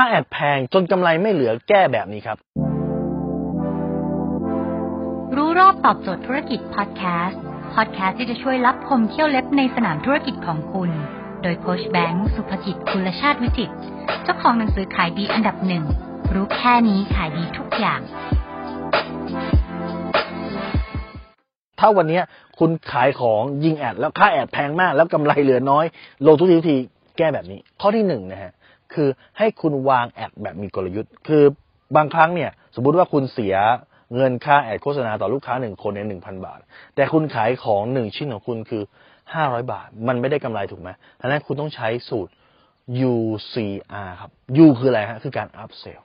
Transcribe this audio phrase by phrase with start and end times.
[0.00, 2.38] ค่าแอดแพงจนกำไรไม่เหลือแก้แบบนี้ครับ
[5.36, 7.40] รู้รอบตอบโจทย์ธุรกิจพอดแคสต์
[7.74, 10.90] พอดแคสต์ที่จะช่วยรับพมเที่ยวเล็บในสนามธุรกิจของคุณ
[11.42, 13.74] โดยโคชแบงค์สุภกิจคุณชาติวิจิตร
[14.22, 15.84] เจ้าของหนังสือขายดีอันดับหนึ่ง
[16.34, 18.00] รู้แค่นี้ขายดีทุกอย่าง
[21.78, 22.24] ถ้าวันเนี้ย
[22.58, 25.84] คุณขายของยิงแอดแล้วค่าแอดแพงมาก แล้วกำไรเหลือน้อย
[26.26, 26.76] ลงทุกทีทุกที
[27.18, 28.52] แก้แบบนี้ ข้อที่หนึ่งนะฮะ
[28.94, 29.08] คือ
[29.38, 31.44] ให้คุณวางแอดแบบมีกลยุทธ์ คือ
[31.96, 33.56] บางครั้งเนี่ยสมมุติว่าคุณเสีย
[34.14, 36.60] เงินค่าแอดโฆษณาต่อลูกค้าหนึ่งคนในหนึ่งพันบาท
[36.94, 38.82] แต่คุณขายของหนึ่งชิ้นของคุณคือ
[39.34, 40.90] ห้าร้อยบาท มันไม่ได้กำไรถูกไหม
[41.20, 42.32] ดังนั้นคุณต้องใช้สูตร
[43.12, 44.30] UCR ครับ
[44.64, 46.02] U คืออะไรฮะ คือการ up sell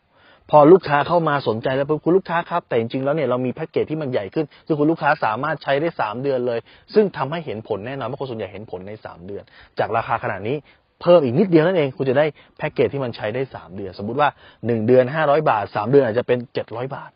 [0.52, 6.60] พอลูกค้าเข้ามาสนใจแล้วปุ๊บคุณลูกค้าครับ แต่จริงๆแล้วเนี่ยเรามีแพ็กเกจที่มันใหญ่ขึ้น คือคุณลูกค้าสามารถใช้ได้ 3 เดือนเลย
[6.94, 9.44] ซึ่งทำให้เห็นผลแน่นอนเพราะคนส่วนใหญ่เห็นผลใน 3 เดือน
[9.80, 10.56] จากราคาขนาดนี้
[11.02, 12.26] เพิ่มอีกนิดเดียวนั่นเอง คุณจะได้
[12.58, 17.12] แพ็กเกจที่มันใช้ได้ 3 เดือน สมมุติว่า 1 เดือน 500 บาท 3 เดือนอาจจะเป็น 700 บาท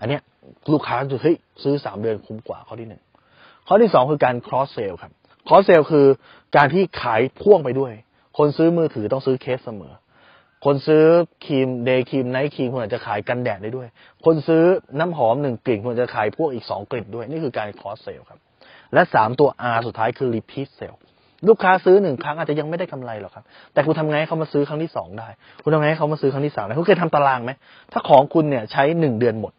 [0.00, 0.22] อันเนี้ย
[0.72, 3.02] ลูกค้าจะเฮ้ยซื้อ 3 เดือนคุ้มกว่าข้อที่หนึ่ง
[3.66, 5.12] ข้อที่ 2 คือการ cross sale ครับ
[5.46, 6.06] cross sale คือ
[6.56, 7.92] การที่ขายพ่วงไปด้วย
[8.38, 9.94] คนซื้อมือถือต้องซื้อเคสเสมอ
[10.64, 11.04] คนซื้อ
[11.44, 13.88] ครีม day cream night cream คุณอาจจะขายกันแดดได้ด้วย
[14.24, 14.62] คนซื้อ
[14.98, 18.40] น้ำหอมหนึ่งกลิ่นคุณจะขายพวกอีกสองกลิ่นด้วย นี่คือการ cross sale ครับ
[18.94, 20.98] และสามตัว R สุดท้ายคือ repeat sale
[21.48, 25.28] ลูกค้าซื้อหนึ่งครั้งอาจจะยังไม่ได้กำไรหรอกครับ แต่คุณทำไงให้เขามาซื้อครั้งที่สองได้
[25.64, 27.50] คุณทำไงให้เขามาซื้อครั้งที่สามได้คุณเคยทำตารางไหม
[27.92, 29.52] ถ้าของคุณเนี่ยใช้หนึ่งเดือนหมด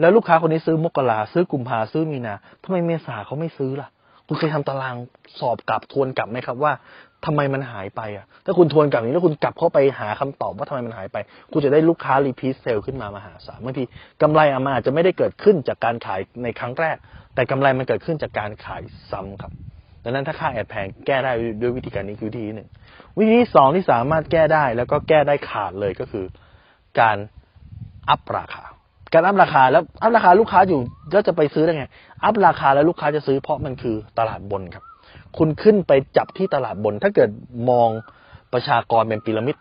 [0.00, 3.88] แล้วลูกค้าคนนี้ซื้อมกราซื้อกุมภาซื้อมีนาทำไมเมษาเขาไม่ซื้อล่ะ
[4.26, 4.94] คุณเคยทำตาราง
[5.38, 6.72] สอบกลับทวนกลับไหมครับว่า
[7.26, 11.16] ทำไมมันหายไปอะ ถ้าคุณทวนกลับนี้แล้วคุณกลับเข้าไปหาคำตอบว่าทำไมมันหายไป
[11.52, 13.84] คุณจะได้ลูกค้า repeat sale ขึ้นมามหาศาลบางที
[14.22, 16.96] กำไรอามาอาจจะไม่ได้เกิดขึ้นจากการขายในครั้งแรก
[17.34, 19.52] แต่กำไรมันเกิดขึ้นจากการขายซ้ำครับ
[20.04, 22.68] ดังนั้นถ้าค่า ad แพงแก้ได้ด้วยวิธีการนี้คือวิธีที่หนึ่ง
[23.18, 26.24] วิธีที่สองที่สามารถแก้ได้แล้วก็แก้ได้ขาดเลยก็คือ
[27.00, 27.16] การ
[28.08, 28.64] up ราคา
[29.12, 30.80] การ up ราคาแล้ว up ราคาลูกค้าอยู่
[31.12, 31.84] แล้วจะไปซื้อได้ไง
[32.24, 34.84] up ราคาแล้วลูกค้าจะซื้อเพราะมันคือตลาดบนครับ
[35.38, 37.30] คุณขึ้นไปจับที่ตลาดบน ถ้าเกิด
[37.70, 37.90] มอง
[38.52, 39.56] ประชากรเป็นพีระมิด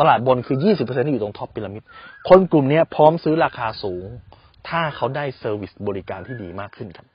[0.00, 1.82] ตลาดบนคือ 20%ที่อยู่ตรง top พีระมิด
[2.28, 4.04] คนกลุ่มนี้พร้อมซื้อราคาสูง
[4.68, 7.06] ถ้าเขาได้ service บริการที่ดีมากขึ้นครับ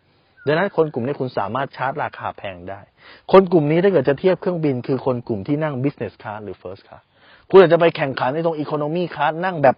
[0.46, 2.80] ดังนั้นคนกลุ่มนี้คุณสามารถชาร์จราคาแพงได้
[3.32, 7.04] คนกลุ่มนี้ถ้าเกิดจะเทียบเครื่องบิน คือคนกลุ่มที่นั่ง business class หรือ first class
[7.50, 9.78] คุณอาจจะไปแข่งขันในตรง economy class นั่งแบบ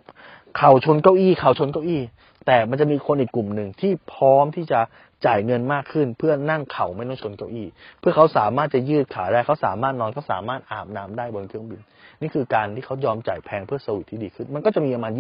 [0.58, 2.02] เข่าชนเก้าอี้เข่าชนเก้าอี้
[2.46, 4.80] แต่มันจะมีคนอีกกลุ่มหนึ่งที่พร้อมที่จะ
[5.26, 7.68] จ่ายเงินมากขึ้น เพื่อนั่งเข่าไม่ต้องชนเก้าอี้
[8.00, 11.82] เพื่อเขาสามารถจะยืดขาได้เขาสามารถนอนเขาสามารถอาบน้ำได้บนเครื่องบิน
[12.22, 15.14] นี่คือการที่เขายอมจ่ายแพงเพื่อสวิตที่ดีขึ้น มันก็จะมีประมาณ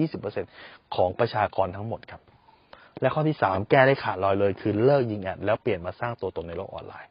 [0.44, 2.22] 20%ของประชากรทั้งหมดครับ
[3.04, 7.10] และข้อที่สามแก้ได้ขาดลอยเลย คือเลิกยิงแอดแล้วเปลี่ยนมาสร้างตัวตนในโลกออนไลน์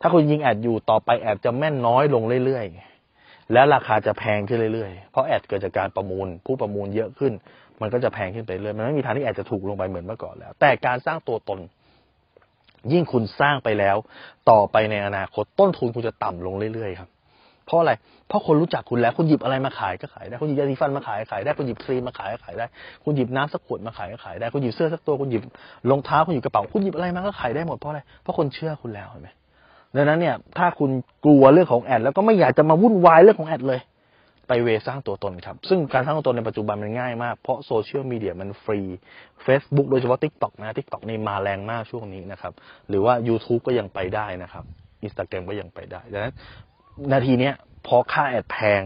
[0.00, 7.32] ถ้าคุณยิงแอดอยู่ต่อไปแอดจะแม่นน้อยลงเรื่อยๆ และราคาจะแพงขึ้นเรื่อยๆ เพราะแอดเกิดจากการประมูล ผู้ประมูลเยอะขึ้น
[7.80, 11.58] มันก็จะแพงขึ้นไปเรื่อยมันไม่มีทางที่แอดจะถูกลงไปเหมือนเมื่อก่อนแล้ว แต่การสร้างตัวตน
[12.92, 13.96] ยิ่งคุณสร้างไปแล้ว
[14.50, 17.10] ต่อไปในอนาคตต้นทุนคุณจะต่ำลงเรื่อยๆ ครับ
[17.66, 17.92] เพราะอะไร
[18.28, 22.66] เพราะคนรู้จักคุณแล้ว คุณหยิบอะไรมาขายก็ขายได้คุณหยิบยาสีฟันมาขายขายได้คุณหยิบครีมมาขายขายได้
[23.04, 25.42] คุณหยิบน้ำสักขวดมาขายก็ขายได้คุณหยิบเสื้อสักตัวคุณหยิบ
[25.90, 29.28] รองเท้าคุณหยิบกระเป๋าคุณหยิบอะไรมาก็ขายได้หมดเพราะอะไรเพราะคนเชื่อคุณแล้วเห็นไหม
[29.96, 30.90] ดังนั้นเนี่ย ถ้าคุณ
[31.24, 33.80] กลัวเรื่องของแอดแล้วก็ไม่อยากจะมาวุ่นวายเรื่องของแอดเลย
[34.48, 38.80] ไปเวสร้างตัวตนครับ ซึ่งการสร้างตัวตนในปัจจุบันมันง่ายมาก เพราะโซเชียลมีเดียมันฟรี
[39.46, 42.52] Facebook โดยเฉพาะ TikTok นะ TikTok นี่มาแรงมากช่วงนี้นะครับ
[42.88, 44.64] หรือว่า YouTube ก็ยังไปได้นะครับ
[45.06, 46.34] Instagram ก็ยังไปได้ดังนั้น
[47.12, 47.54] นาทีเนี้ย
[47.86, 48.82] พอค่า ad แพง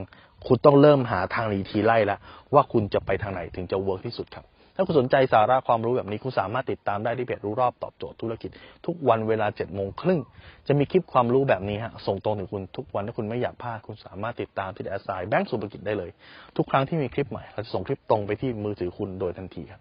[0.47, 2.19] คุณต้องเริ่มหาทางหนีทีไล่แล้ว
[2.55, 4.47] ว่าคุณจะไปทางไหนถึงจะ work ที่สุดครับ
[4.77, 8.51] ถ้าคุณสนใจสาระความรู้แบบนี้คุณสามารถติดตามได้ที่เพจรู้รอบตอบโจทย์ธุรกิจ
[8.87, 10.21] ทุกวันเวลา7จ็ดโมงครึ่ง
[10.67, 16.11] จะมีคลิปความรู้แบบนี้ฮะส่งตรงถึงคุณทุกวันถ้าคุณไม่อยากพลาดคุณสามารถติดตามที่ at sign แบงก์สุภกิจได้เลย
[16.57, 19.81] ทุกครั้งที่มีคลิปใหม่เราจะส่งคลิปตรงไปที่มือถือคุณโดยทันทีครับ